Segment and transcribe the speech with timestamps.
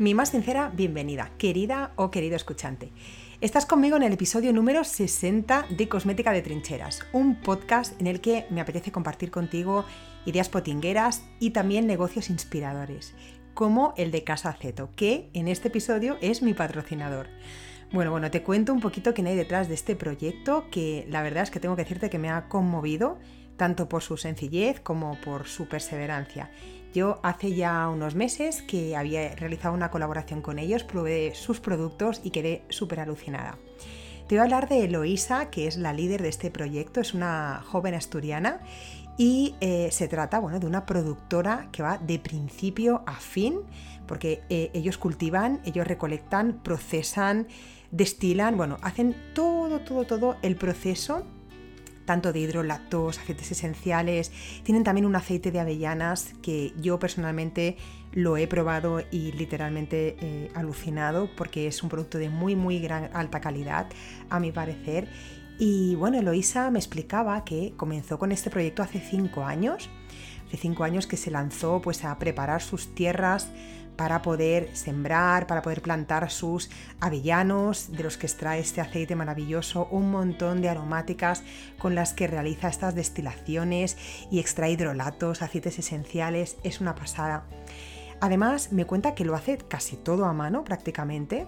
[0.00, 2.90] Mi más sincera bienvenida, querida o querido escuchante.
[3.42, 8.22] Estás conmigo en el episodio número 60 de Cosmética de Trincheras, un podcast en el
[8.22, 9.84] que me apetece compartir contigo
[10.24, 13.14] ideas potingueras y también negocios inspiradores,
[13.52, 17.28] como el de Casa Ceto, que en este episodio es mi patrocinador.
[17.92, 21.42] Bueno, bueno, te cuento un poquito quién hay detrás de este proyecto, que la verdad
[21.42, 23.18] es que tengo que decirte que me ha conmovido,
[23.58, 26.50] tanto por su sencillez como por su perseverancia.
[26.92, 32.20] Yo hace ya unos meses que había realizado una colaboración con ellos, probé sus productos
[32.24, 33.58] y quedé súper alucinada.
[34.26, 37.62] Te voy a hablar de Eloísa, que es la líder de este proyecto, es una
[37.64, 38.60] joven asturiana
[39.16, 43.60] y eh, se trata bueno, de una productora que va de principio a fin,
[44.06, 47.46] porque eh, ellos cultivan, ellos recolectan, procesan,
[47.90, 51.24] destilan, bueno, hacen todo, todo, todo el proceso
[52.10, 54.32] tanto de hidrolactos, aceites esenciales.
[54.64, 57.76] Tienen también un aceite de avellanas que yo personalmente
[58.10, 63.10] lo he probado y literalmente eh, alucinado porque es un producto de muy, muy gran,
[63.12, 63.86] alta calidad,
[64.28, 65.06] a mi parecer.
[65.60, 69.88] Y bueno, Eloisa me explicaba que comenzó con este proyecto hace cinco años.
[70.48, 73.52] Hace cinco años que se lanzó pues a preparar sus tierras
[74.00, 76.70] para poder sembrar, para poder plantar sus
[77.00, 81.42] avellanos, de los que extrae este aceite maravilloso, un montón de aromáticas
[81.78, 83.98] con las que realiza estas destilaciones
[84.30, 87.44] y extrae hidrolatos, aceites esenciales, es una pasada.
[88.22, 91.46] Además, me cuenta que lo hace casi todo a mano prácticamente.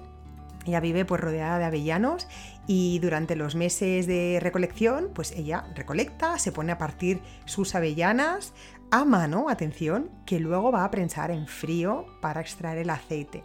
[0.66, 2.28] Ella vive pues rodeada de avellanos
[2.66, 8.53] y durante los meses de recolección, pues ella recolecta, se pone a partir sus avellanas,
[8.92, 13.42] a mano, atención, que luego va a prensar en frío para extraer el aceite.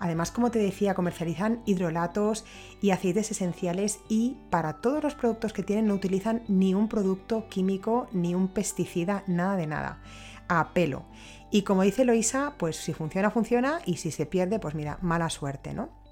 [0.00, 2.44] Además, como te decía, comercializan hidrolatos
[2.82, 7.48] y aceites esenciales y para todos los productos que tienen no utilizan ni un producto
[7.48, 10.00] químico ni un pesticida, nada de nada,
[10.48, 11.04] a pelo.
[11.52, 15.30] Y como dice Loisa, pues si funciona, funciona y si se pierde, pues mira, mala
[15.30, 16.03] suerte, ¿no?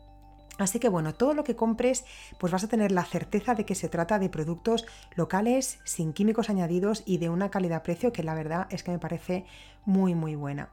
[0.58, 2.04] Así que bueno, todo lo que compres,
[2.38, 6.50] pues vas a tener la certeza de que se trata de productos locales, sin químicos
[6.50, 9.46] añadidos y de una calidad-precio que la verdad es que me parece
[9.84, 10.68] muy muy buena.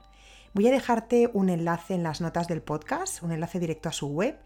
[0.54, 4.08] Voy a dejarte un enlace en las notas del podcast, un enlace directo a su
[4.08, 4.38] web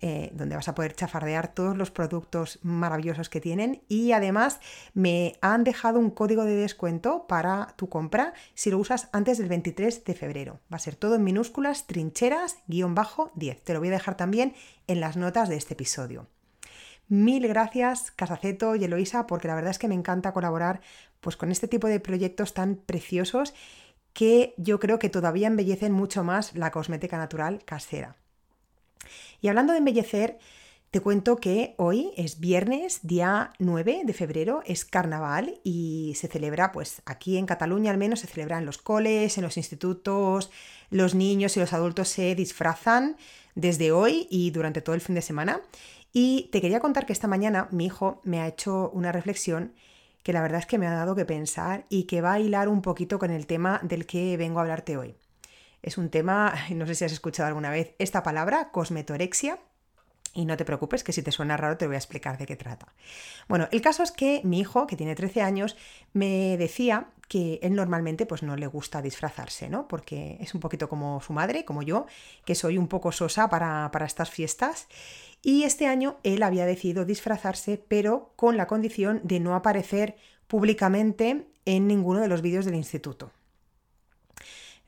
[0.00, 4.60] eh, donde vas a poder chafardear todos los productos maravillosos que tienen y además
[4.94, 9.48] me han dejado un código de descuento para tu compra si lo usas antes del
[9.48, 10.60] 23 de febrero.
[10.72, 13.60] Va a ser todo en minúsculas, trincheras-10.
[13.62, 14.54] Te lo voy a dejar también
[14.86, 16.26] en las notas de este episodio.
[17.08, 20.80] Mil gracias, Casaceto y Eloisa, porque la verdad es que me encanta colaborar
[21.20, 23.54] pues, con este tipo de proyectos tan preciosos
[24.12, 28.16] que yo creo que todavía embellecen mucho más la cosmética natural casera.
[29.40, 30.38] Y hablando de embellecer,
[30.90, 36.72] te cuento que hoy es viernes, día 9 de febrero, es carnaval y se celebra,
[36.72, 40.50] pues aquí en Cataluña al menos se celebra en los coles, en los institutos,
[40.90, 43.16] los niños y los adultos se disfrazan
[43.54, 45.60] desde hoy y durante todo el fin de semana.
[46.12, 49.74] Y te quería contar que esta mañana mi hijo me ha hecho una reflexión
[50.22, 52.68] que la verdad es que me ha dado que pensar y que va a hilar
[52.68, 55.14] un poquito con el tema del que vengo a hablarte hoy.
[55.86, 59.58] Es un tema, no sé si has escuchado alguna vez esta palabra, cosmetorexia.
[60.34, 62.56] Y no te preocupes que si te suena raro te voy a explicar de qué
[62.56, 62.92] trata.
[63.48, 65.78] Bueno, el caso es que mi hijo, que tiene 13 años,
[66.12, 69.88] me decía que él normalmente pues no le gusta disfrazarse, ¿no?
[69.88, 72.04] Porque es un poquito como su madre, como yo,
[72.44, 74.88] que soy un poco sosa para, para estas fiestas.
[75.40, 80.16] Y este año él había decidido disfrazarse, pero con la condición de no aparecer
[80.48, 83.30] públicamente en ninguno de los vídeos del instituto.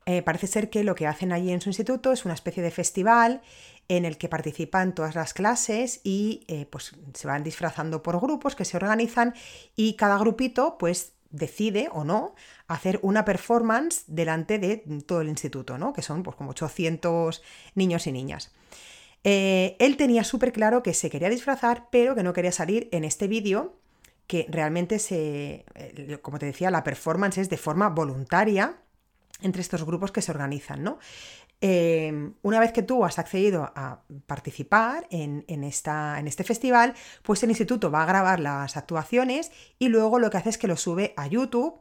[0.08, 2.70] Eh, parece ser que lo que hacen allí en su instituto es una especie de
[2.70, 3.42] festival
[3.88, 8.56] en el que participan todas las clases y eh, pues se van disfrazando por grupos
[8.56, 9.34] que se organizan
[9.76, 12.34] y cada grupito pues decide o no
[12.68, 15.92] hacer una performance delante de todo el instituto, ¿no?
[15.92, 17.42] que son pues como 800
[17.74, 18.54] niños y niñas.
[19.24, 23.04] Eh, él tenía súper claro que se quería disfrazar, pero que no quería salir en
[23.04, 23.76] este vídeo,
[24.26, 25.66] que realmente se,
[26.22, 28.78] como te decía, la performance es de forma voluntaria
[29.40, 30.98] entre estos grupos que se organizan, ¿no?
[31.60, 37.42] Eh, una vez que tú has accedido a participar en, esta, en, este festival, pues
[37.42, 40.76] el instituto va a grabar las actuaciones y luego lo que hace es que lo
[40.76, 41.80] sube a YouTube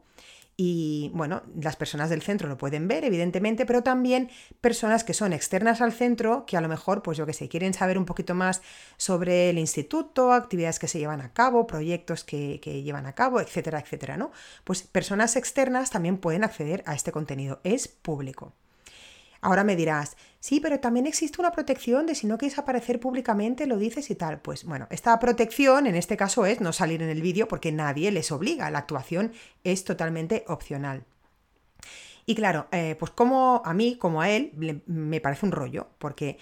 [0.60, 4.28] y bueno, las personas del centro lo pueden ver, evidentemente, pero también
[4.60, 7.74] personas que son externas al centro, que a lo mejor, pues yo que sé, quieren
[7.74, 8.60] saber un poquito más
[8.96, 13.40] sobre el instituto, actividades que se llevan a cabo, proyectos que, que llevan a cabo,
[13.40, 14.32] etcétera, etcétera, ¿no?
[14.64, 18.52] Pues personas externas también pueden acceder a este contenido, es público.
[19.40, 23.66] Ahora me dirás, sí, pero también existe una protección de si no quieres aparecer públicamente,
[23.66, 24.40] lo dices y tal.
[24.40, 28.10] Pues bueno, esta protección en este caso es no salir en el vídeo porque nadie
[28.10, 29.32] les obliga, la actuación
[29.64, 31.04] es totalmente opcional.
[32.26, 34.52] Y claro, eh, pues como a mí, como a él,
[34.86, 36.38] me parece un rollo, porque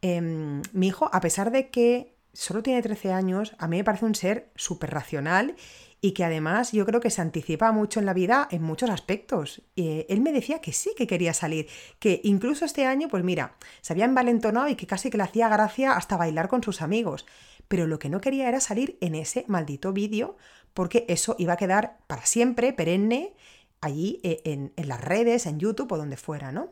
[0.00, 4.04] em, mi hijo, a pesar de que solo tiene 13 años, a mí me parece
[4.04, 5.56] un ser súper racional
[6.04, 9.62] y que además yo creo que se anticipa mucho en la vida en muchos aspectos.
[9.74, 11.66] Eh, él me decía que sí que quería salir,
[11.98, 15.48] que incluso este año, pues mira, se había envalentonado y que casi que le hacía
[15.48, 17.24] gracia hasta bailar con sus amigos.
[17.68, 20.36] Pero lo que no quería era salir en ese maldito vídeo,
[20.74, 23.32] porque eso iba a quedar para siempre, perenne,
[23.80, 26.68] allí eh, en, las redes, en YouTube o donde fuera, ¿no?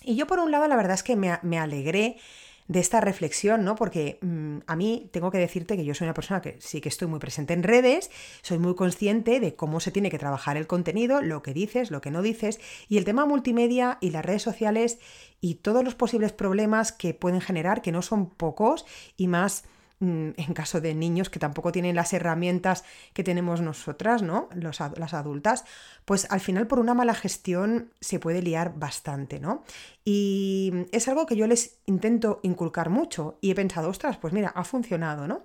[0.00, 2.18] Y yo por un lado la verdad es que me, me alegré
[2.66, 3.74] de esta reflexión, ¿no?
[3.74, 6.88] Porque mm, a mí tengo que decirte que yo soy una persona que sí que
[6.88, 8.10] estoy muy presente en redes,
[8.42, 12.00] soy muy consciente de cómo se tiene que trabajar el contenido, lo que dices, lo
[12.00, 14.98] que no dices, y el tema multimedia y las redes sociales
[15.40, 19.64] y todos los posibles problemas que pueden generar, que no son pocos, y más
[20.00, 24.48] en caso de niños que tampoco tienen las herramientas que tenemos nosotras, ¿no?
[24.54, 25.64] las adultas,
[26.04, 29.64] pues al final por una mala gestión se puede liar bastante, ¿no?
[30.04, 34.48] Y es algo que yo les intento inculcar mucho y he pensado, ostras, pues mira,
[34.54, 35.42] ha funcionado, ¿no?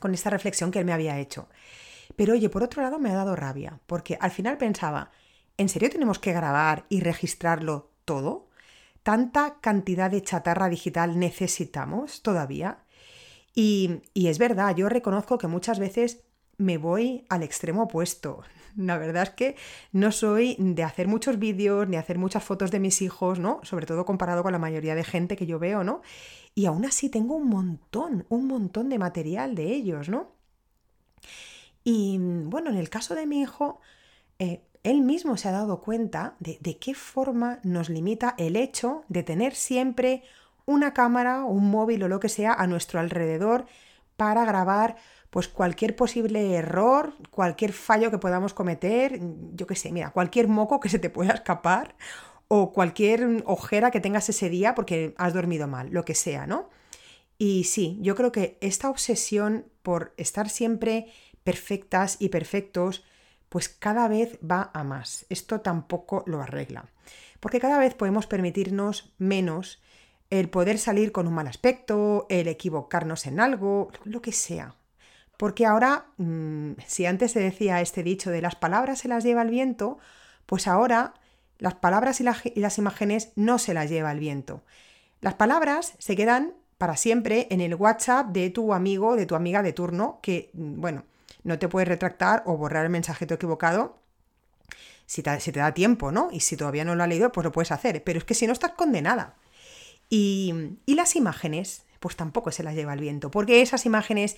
[0.00, 1.48] Con esta reflexión que él me había hecho.
[2.16, 5.10] Pero oye, por otro lado me ha dado rabia, porque al final pensaba,
[5.56, 8.48] ¿en serio tenemos que grabar y registrarlo todo?
[9.02, 12.83] ¿Tanta cantidad de chatarra digital necesitamos todavía?
[13.54, 16.24] Y, es verdad, yo reconozco que muchas veces
[16.56, 18.42] me voy al extremo opuesto.
[18.76, 19.56] La verdad es que
[19.92, 23.60] no soy de hacer muchos vídeos ni hacer muchas fotos de mis hijos, ¿no?
[23.62, 26.02] Sobre todo comparado con la mayoría de gente que yo veo, ¿no?
[26.56, 30.32] Y aún así tengo un montón, un montón de material de ellos, ¿no?
[31.84, 33.80] Y bueno, en el caso de mi hijo,
[34.40, 39.04] eh, él mismo se ha dado cuenta de, de qué forma nos limita el hecho
[39.08, 40.22] de tener siempre
[40.66, 43.66] una cámara, un móvil o lo que sea a nuestro alrededor
[44.16, 44.96] para grabar
[45.30, 49.18] pues cualquier posible error, cualquier fallo que podamos cometer,
[49.52, 51.96] yo qué sé, mira, cualquier moco que se te pueda escapar
[52.46, 56.70] o cualquier ojera que tengas ese día porque has dormido mal, lo que sea, ¿no?
[57.36, 61.08] Y sí, yo creo que esta obsesión por estar siempre
[61.42, 63.04] perfectas y perfectos,
[63.48, 65.26] pues cada vez va a más.
[65.28, 66.88] Esto tampoco lo arregla.
[67.40, 69.82] Porque cada vez podemos permitirnos menos
[70.30, 74.74] el poder salir con un mal aspecto, el equivocarnos en algo, lo que sea.
[75.36, 79.42] Porque ahora, mm, si antes se decía este dicho de las palabras se las lleva
[79.42, 79.98] el viento,
[80.46, 81.14] pues ahora
[81.58, 84.62] las palabras y, las imágenes no se las lleva el viento.
[85.20, 89.62] Las palabras se quedan para siempre en el WhatsApp de tu amigo, de tu amiga
[89.62, 91.04] de turno, que, mm, bueno,
[91.42, 93.98] no te puedes retractar o borrar el mensajito equivocado
[95.06, 96.28] si te, si te da tiempo, ¿no?
[96.32, 98.02] Y si todavía no lo has leído, pues lo puedes hacer.
[98.04, 99.36] Pero es que si no estás condenada.
[100.08, 100.54] Y,
[100.86, 104.36] las imágenes, pues tampoco se las lleva el viento, porque esas imágenes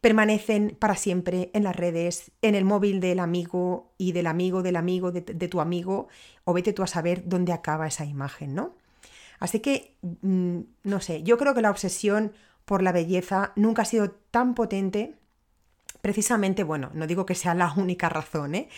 [0.00, 4.76] permanecen para siempre en las redes, en el móvil del amigo y del amigo del
[4.76, 6.08] amigo de, tu amigo,
[6.44, 8.74] o vete tú a saber dónde acaba esa imagen, ¿no?
[9.38, 12.32] Así que, mm, no sé, yo creo que la obsesión
[12.64, 15.14] por la belleza nunca ha sido tan potente,
[16.02, 18.68] precisamente, bueno, no digo que sea la única razón, ¿eh?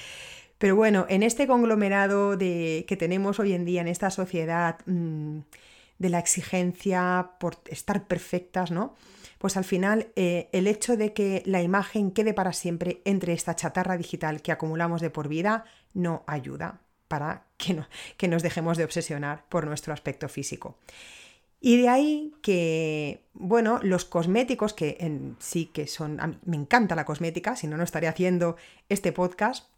[0.58, 4.79] Pero bueno, en este conglomerado de, que tenemos hoy en día, en esta sociedad...
[4.87, 5.40] Mm,
[5.99, 8.95] de la exigencia por estar perfectas, ¿no?
[9.39, 13.55] Pues al final eh, el hecho de que la imagen quede para siempre entre esta
[13.55, 15.65] chatarra digital que acumulamos de por vida
[15.95, 20.76] no ayuda para que, no, que nos dejemos de obsesionar por nuestro aspecto físico.
[21.61, 27.05] Y de ahí que, bueno, los cosméticos, que en sí que son, me encanta la
[27.05, 28.57] cosmética, si no, no estaría haciendo
[28.88, 29.69] este podcast,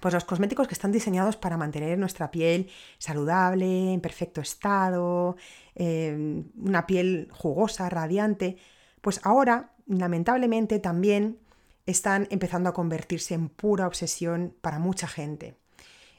[0.00, 5.36] pues los cosméticos que están diseñados para mantener nuestra piel saludable, en perfecto estado,
[5.74, 8.58] em, una piel jugosa, radiante,
[9.00, 11.38] pues ahora, lamentablemente, también
[11.86, 15.56] están empezando a convertirse en pura obsesión para mucha gente.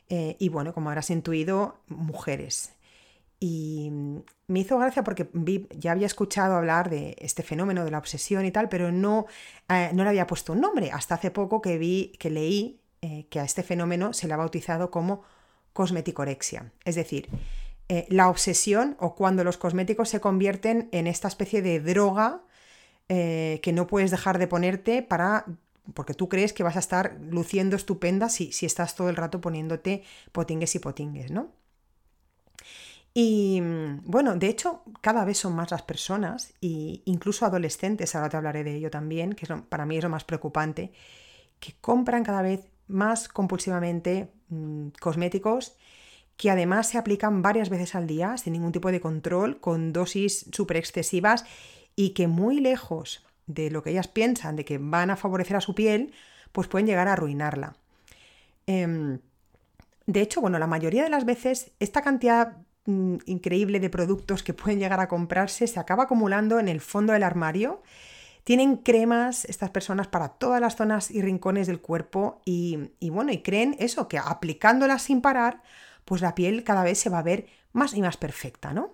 [0.10, 2.74] Eh, y bueno, como habrás intuido, mujeres.
[3.39, 3.91] Y
[4.48, 5.29] me hizo gracia porque
[5.77, 9.27] ya había escuchado hablar de este fenómeno de la obsesión y tal, pero no,
[9.69, 10.91] eh, no le había puesto un nombre.
[10.91, 14.38] Hasta hace poco que vi, que leí eh, que a este fenómeno se le ha
[14.38, 15.24] bautizado como
[15.74, 17.30] cosmeticorexia, es decir,
[17.89, 22.42] eh, la obsesión o cuando los cosméticos se convierten en esta especie de droga
[23.08, 25.46] eh, que no puedes dejar de ponerte para
[25.94, 29.39] porque tú crees que vas a estar luciendo estupenda si, si estás todo el rato
[29.39, 31.54] poniéndote potingues y potingues, ¿no?
[33.13, 33.62] Y
[34.04, 38.63] bueno, de hecho, cada vez son más las personas, e incluso adolescentes, ahora te hablaré
[38.63, 40.92] de ello también, que para mí es lo más preocupante,
[41.60, 45.77] que compran cada vez más compulsivamente mm, cosméticos
[46.38, 50.46] que además se aplican varias veces al día sin ningún tipo de control, con dosis
[50.51, 51.46] súper excesivas
[51.96, 55.62] y que muy lejos de lo que ellas piensan de que van a favorecer a
[55.62, 56.13] su piel,
[56.51, 57.75] pues pueden llegar a arruinarla.
[58.67, 59.20] Em,
[60.06, 64.53] De hecho, bueno, la mayoría de las veces esta cantidad mm, increíble de productos que
[64.53, 67.82] pueden llegar a comprarse se acaba acumulando en el fondo del armario.
[68.48, 73.39] Tienen cremas estas personas para todas las zonas y rincones del cuerpo y, bueno, y
[73.39, 75.62] creen eso, que aplicándolas sin parar,
[76.06, 78.94] pues la piel cada vez se va a ver más y más perfecta, ¿no?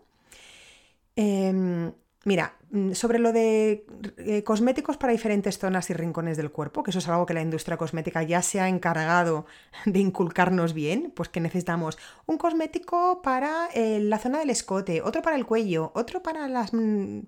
[1.16, 1.92] Em,
[2.26, 3.86] mira, mm, sobre lo de
[4.18, 7.44] eh, cosméticos para diferentes zonas y rincones del cuerpo, que eso es algo que la
[7.44, 9.46] industria cosmética ya se ha encargado
[9.86, 15.22] de inculcarnos bien, pues que necesitamos un cosmético para eh, la zona del escote, otro
[15.22, 16.74] para el cuello, otro para las...
[16.74, 17.20] Mm,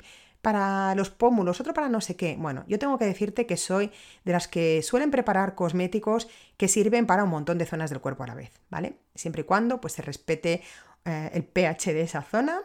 [0.46, 2.36] para los pómulos, otro para no sé qué.
[2.38, 3.90] Bueno, yo tengo que decirte que soy
[4.26, 8.26] de las que suelen preparar cosméticos que sirven para un montón de zonas del cuerpo
[8.26, 9.00] a la vez, ¿vale?
[9.16, 10.62] Siempre y cuando pues, se respete
[11.04, 12.62] eh, el pH de esa zona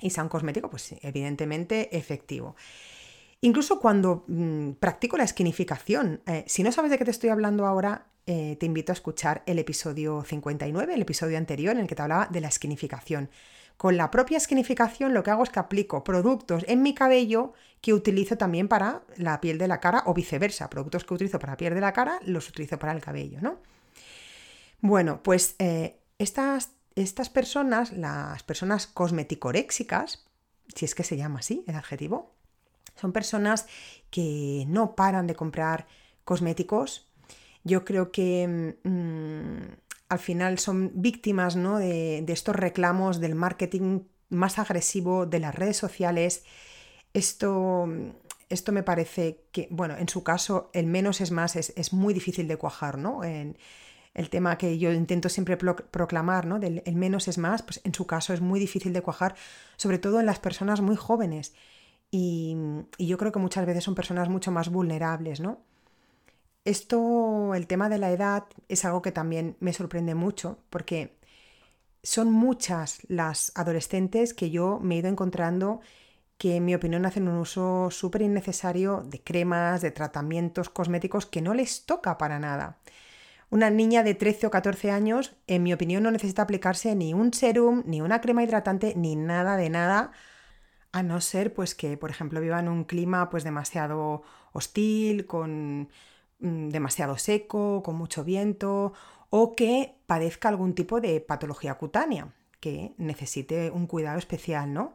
[0.00, 2.56] y sea un cosmético, pues evidentemente efectivo.
[3.42, 7.66] Incluso cuando mm, practico la esquinificación, eh, si no sabes de qué te estoy hablando
[7.66, 11.96] ahora, eh, te invito a escuchar el episodio 59, el episodio anterior en el que
[11.96, 13.28] te hablaba de la esquinificación.
[13.76, 17.92] Con la propia esquinificación lo que hago es que aplico productos en mi cabello que
[17.92, 20.70] utilizo también para la piel de la cara o viceversa.
[20.70, 23.58] Productos que utilizo para la piel de la cara los utilizo para el cabello, ¿no?
[24.80, 30.24] Bueno, pues eh, estas estas personas, las personas cosmeticoréxicas,
[30.74, 32.32] si es que se llama así el adjetivo,
[32.96, 33.66] son personas
[34.10, 35.86] que no paran de comprar
[36.24, 37.08] cosméticos.
[37.64, 41.78] Yo creo que mm, al final son víctimas ¿no?
[41.78, 46.44] de, estos reclamos del marketing más agresivo de las redes sociales.
[47.12, 47.88] Esto,
[48.48, 52.14] esto me parece que, bueno, en su caso, el menos es más, es, es muy
[52.14, 53.24] difícil de cuajar, ¿no?
[53.24, 53.56] En,
[54.14, 56.60] el tema que yo intento siempre proclamar, ¿no?
[56.60, 59.34] Del el menos es más, pues en su caso es muy difícil de cuajar,
[59.76, 61.52] sobre todo en las personas muy jóvenes.
[62.10, 62.56] Y,
[62.98, 65.58] yo creo que muchas veces son personas mucho más vulnerables, ¿no?
[66.64, 71.18] Esto, el tema de la edad, es algo que también me sorprende mucho, porque
[72.02, 75.80] son muchas las adolescentes que yo me he ido encontrando
[76.38, 81.42] que en mi opinión hacen un uso súper innecesario de cremas, de tratamientos cosméticos que
[81.42, 82.78] no les toca para nada.
[83.50, 87.32] Una niña de 13 o 14 años, en mi opinión, no necesita aplicarse ni un
[87.32, 90.12] serum, ni una crema hidratante, ni nada de nada,
[90.92, 95.88] a no ser pues que, por ejemplo, viva en un clima pues demasiado hostil, con
[96.44, 98.92] demasiado seco, con mucho viento,
[99.30, 104.94] o que padezca algún tipo de patología cutánea, que necesite un cuidado especial, ¿no?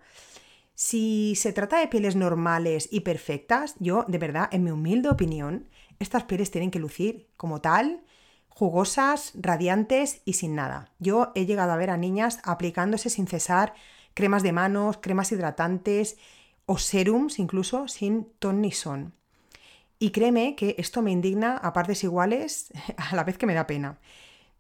[0.76, 5.68] Si se trata de pieles normales y perfectas, yo, de verdad, en mi humilde opinión,
[6.00, 8.04] estas pieles tienen que lucir como tal
[8.48, 10.92] jugosas, radiantes y sin nada.
[11.00, 13.74] Yo he llegado a ver a niñas aplicándose sin cesar
[14.14, 16.18] cremas de manos, cremas hidratantes
[16.66, 19.19] o serums incluso sin ton ni son.
[20.00, 23.68] Y créeme que esto me indigna a partes iguales a la vez que me da
[23.68, 24.00] pena.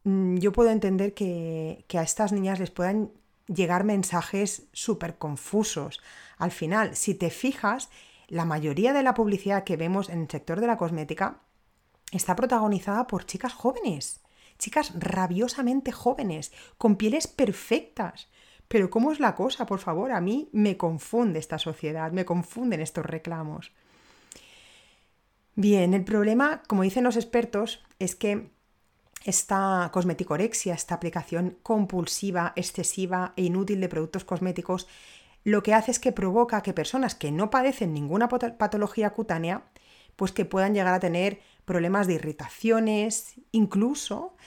[0.04, 3.12] Mm, yo puedo entender que, que a estas niñas les puedan
[3.48, 6.02] llegar mensajes súper confusos.
[6.38, 7.90] Al final, si te fijas,
[8.28, 11.42] la mayoría de la publicidad que vemos en el sector de la cosmética
[12.12, 14.22] está protagonizada por chicas jóvenes,
[14.58, 18.30] chicas rabiosamente jóvenes, con pieles perfectas.
[18.68, 19.66] Pero ¿cómo es la cosa?
[19.66, 23.72] Por favor, a mí me confunde esta sociedad, me confunden estos reclamos.
[25.60, 28.50] Bien, el problema, como dicen los expertos, es que
[29.26, 34.88] esta cosmeticorexia, esta aplicación compulsiva, excesiva e inútil de productos cosméticos,
[35.44, 39.64] lo que hace es que provoca que personas que no padecen ninguna patología cutánea,
[40.16, 44.38] pues que puedan llegar a tener problemas de irritaciones, incluso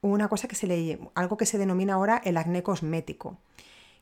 [0.00, 3.36] una cosa que se le, algo que se denomina ahora el acné cosmético.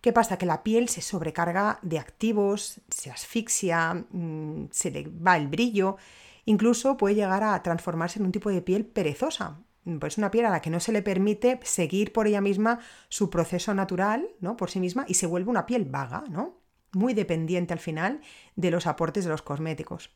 [0.03, 0.39] ¿Qué pasa?
[0.39, 5.97] Que la piel se sobrecarga de activos, se asfixia, mm, se le va el brillo,
[6.45, 9.61] incluso puede llegar a transformarse en un tipo de piel perezosa.
[9.99, 13.31] Pues una piel a la que no se le permite seguir por ella misma su
[13.31, 14.57] proceso natural, ¿no?
[14.57, 16.59] Por sí misma, y se vuelve una piel vaga, ¿no?
[16.93, 18.21] Muy dependiente al final
[18.57, 20.11] de los aportes de los cosméticos.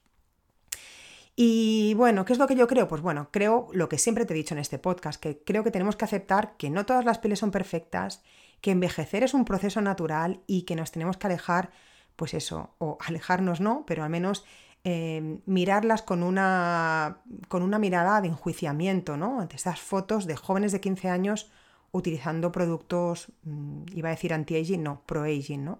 [1.37, 2.87] Y bueno, ¿qué es lo que yo creo?
[2.87, 5.73] Pues bueno, creo lo que siempre te he dicho en este podcast, que creo que
[5.73, 8.23] tenemos que aceptar que no todas las pieles son perfectas,
[8.61, 11.73] que envejecer es un proceso natural y que nos tenemos que alejar,
[12.17, 14.45] pues eso, o alejarnos no, pero al menos
[14.87, 19.41] eh, mirarlas con una, con una mirada de enjuiciamiento, ¿no?
[19.41, 21.51] Ante estas fotos de jóvenes de 15 años
[21.91, 25.79] utilizando productos, mm, iba a decir anti-aging, no, pro-aging, ¿no?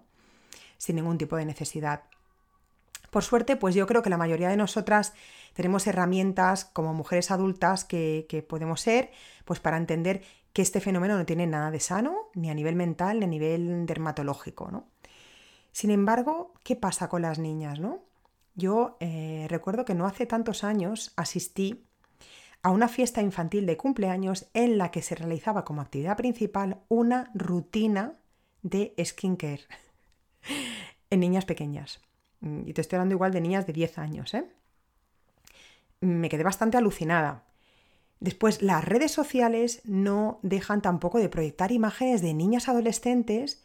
[0.77, 2.03] Sin ningún tipo de necesidad.
[3.11, 5.13] Por suerte, pues yo creo que la mayoría de nosotras
[5.53, 9.11] tenemos herramientas como mujeres adultas que, podemos ser,
[9.45, 13.19] pues para entender que este fenómeno no tiene nada de sano, ni a nivel mental,
[13.19, 14.87] ni a nivel dermatológico, ¿no?
[15.71, 17.99] Sin embargo, ¿qué pasa con las niñas, no?
[18.55, 21.85] Yo eh, recuerdo que no hace tantos años asistí
[22.63, 27.29] a una fiesta infantil de cumpleaños en la que se realizaba como actividad principal una
[27.35, 28.13] rutina
[28.63, 29.65] de skincare
[31.09, 32.01] en niñas pequeñas.
[32.41, 34.45] Y te estoy hablando igual de niñas de 10 años, ¿eh?
[36.01, 37.43] Me quedé bastante alucinada.
[38.19, 43.63] Después, las redes sociales no dejan tampoco de proyectar imágenes de niñas adolescentes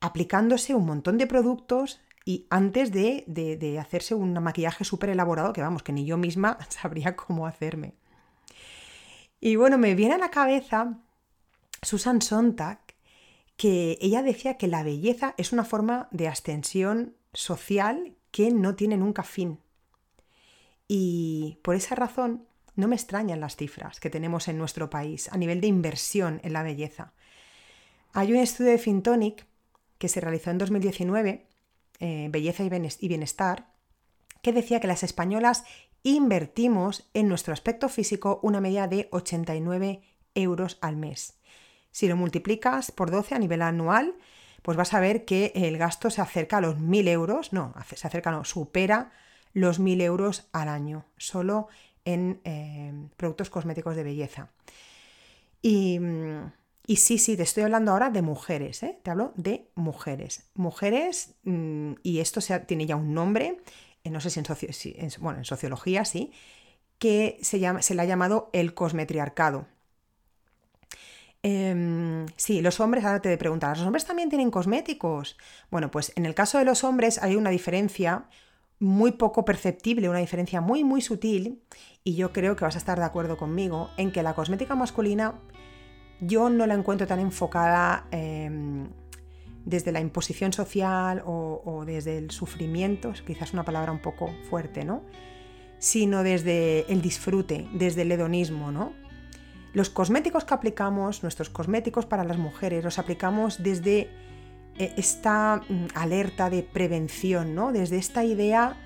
[0.00, 5.62] aplicándose un montón de productos y antes de, de, hacerse un maquillaje súper elaborado que
[5.62, 7.94] vamos, que ni yo misma sabría cómo hacerme.
[9.40, 11.00] Y bueno, me viene a la cabeza
[11.82, 12.78] Susan Sontag,
[13.56, 18.96] que ella decía que la belleza es una forma de ascensión social que no tiene
[18.96, 19.58] nunca fin.
[20.86, 22.46] Y por esa razón
[22.76, 26.52] no me extrañan las cifras que tenemos en nuestro país a nivel de inversión en
[26.52, 27.12] la belleza.
[28.12, 29.46] Hay un estudio de Fintonic
[29.98, 31.49] que se realizó en 2019,
[32.00, 33.72] eh, Belleza y Bienestar,
[34.42, 35.64] que decía que las españolas
[36.02, 40.02] invertimos en nuestro aspecto físico una media de 89
[40.34, 41.38] euros al mes.
[41.90, 44.14] Si lo multiplicas por 12 a nivel anual,
[44.62, 48.06] pues vas a ver que el gasto se acerca a los 1.000 euros, no, se
[48.06, 49.10] acerca, no, supera
[49.52, 51.68] los 1.000 euros al año, solo
[52.04, 54.50] en eh, productos cosméticos de belleza.
[55.62, 55.98] Y,
[56.96, 58.98] sí, sí, te estoy hablando ahora de mujeres, ¿eh?
[59.02, 60.50] te hablo de mujeres.
[60.54, 63.58] Mujeres, mm, y esto tiene ya un nombre,
[64.04, 66.32] eh, no sé si en, sociología sí,
[66.98, 69.66] que se, llama, se le ha llamado el cosmetriarcado.
[71.42, 75.38] Em, sí, los hombres, ahora te preguntar, ¿los hombres también tienen cosméticos?
[75.70, 78.26] Bueno, pues en el caso de los hombres hay una diferencia
[78.78, 81.62] muy poco perceptible, una diferencia muy muy sutil,
[82.04, 85.34] y yo creo que vas a estar de acuerdo conmigo en que la cosmética masculina
[86.20, 88.88] yo no la encuentro tan enfocada em,
[89.64, 95.02] desde la imposición social o, desde el sufrimiento, quizás una palabra un poco fuerte, ¿no?
[95.78, 98.92] Sino desde el disfrute, desde el hedonismo, ¿no?
[99.72, 104.10] Los cosméticos que aplicamos, nuestros cosméticos para las mujeres, los aplicamos desde
[104.78, 107.72] eh, esta mm, alerta de prevención, ¿no?
[107.72, 108.76] Desde esta idea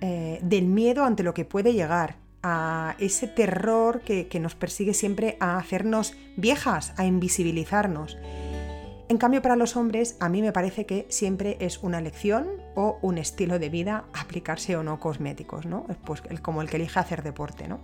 [0.00, 5.36] eh, del miedo ante lo que puede llegar, a ese terror que, nos persigue siempre
[5.40, 8.16] a hacernos viejas, a invisibilizarnos.
[9.08, 12.98] En cambio, para los hombres, a mí me parece que siempre es una elección o
[13.00, 15.86] un estilo de vida aplicarse o no cosméticos, ¿no?
[16.04, 17.80] Pues como el que elige hacer deporte, ¿no?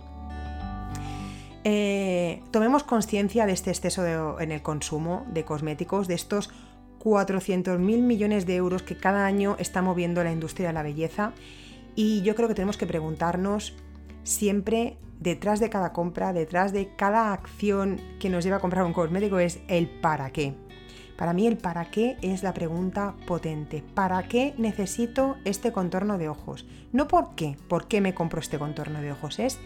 [1.63, 6.51] Eh, tomemos conciencia de este exceso en el consumo de cosméticos, de estos
[7.03, 11.33] 400.000 millones de euros que cada año está moviendo la industria de la belleza
[11.95, 13.73] y yo creo que tenemos que preguntarnos
[14.25, 18.93] siempre detrás de cada compra, detrás de cada acción que nos lleva a comprar un
[18.93, 20.53] cosmético es el para qué.
[21.15, 23.81] Para mí el para qué es la pregunta potente.
[23.93, 26.67] ¿Para qué necesito este contorno de ojos?
[26.91, 29.57] No por qué, por qué me compro este contorno de ojos, es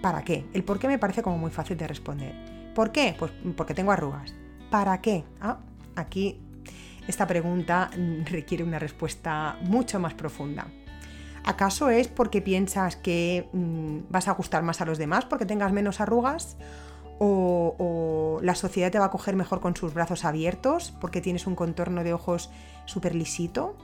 [0.00, 0.46] para qué.
[0.54, 2.34] El por qué me parece como muy fácil de responder.
[2.74, 3.14] ¿Por qué?
[3.18, 4.34] Pues porque tengo arrugas.
[4.70, 5.24] ¿Para qué?
[5.40, 5.58] Ah,
[5.96, 6.40] aquí
[7.06, 7.90] esta pregunta
[8.24, 10.66] requiere una respuesta mucho más profunda.
[11.44, 15.72] ¿Acaso es porque piensas que mm, vas a gustar más a los demás porque tengas
[15.72, 16.56] menos arrugas?
[17.18, 21.54] O, la sociedad te va a coger mejor con sus brazos abiertos porque tienes un
[21.54, 22.50] contorno de ojos
[22.86, 23.76] súper lisito?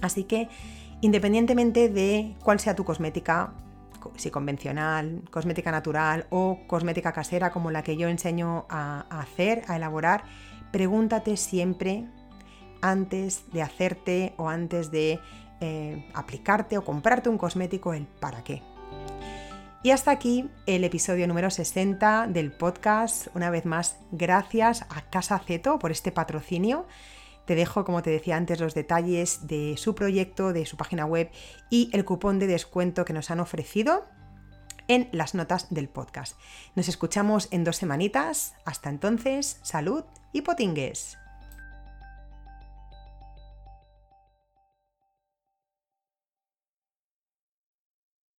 [0.00, 0.48] Así que,
[1.00, 3.52] independientemente de cuál sea tu cosmética,
[4.16, 9.76] si convencional, cosmética natural o cosmética casera como la que yo enseño a hacer, a
[9.76, 10.24] elaborar,
[10.70, 12.06] pregúntate siempre
[12.82, 15.18] antes de hacerte o antes de
[15.60, 18.62] eh, aplicarte o comprarte un cosmético el para qué.
[19.82, 23.28] Y hasta aquí el episodio número 60 del podcast.
[23.34, 26.86] Una vez más, gracias a Casa Ceto por este patrocinio.
[27.44, 31.30] Te dejo, como te decía antes, los detalles de su proyecto, de su página web
[31.70, 34.04] y el cupón de descuento que nos han ofrecido
[34.88, 36.36] en las notas del podcast.
[36.74, 38.54] Nos escuchamos en dos semanitas.
[38.64, 41.18] Hasta entonces, salud y potingues.